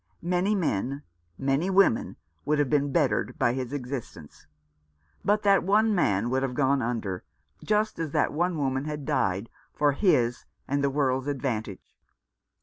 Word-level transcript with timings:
Many 0.23 0.55
men, 0.55 1.03
many 1.37 1.69
women, 1.69 2.15
would 2.43 2.57
have 2.57 2.71
been 2.71 2.91
bettered 2.91 3.37
by 3.37 3.53
his 3.53 3.71
existence; 3.71 4.47
but 5.23 5.43
that 5.43 5.61
one 5.63 5.93
man 5.93 6.31
would 6.31 6.41
have 6.41 6.55
gone 6.55 6.81
under, 6.81 7.23
just 7.63 7.99
as 7.99 8.09
that 8.09 8.33
one 8.33 8.57
woman 8.57 8.85
had 8.85 9.05
died, 9.05 9.47
for 9.75 9.91
his 9.91 10.45
and 10.67 10.83
the 10.83 10.89
world's 10.89 11.27
advantage. 11.27 11.95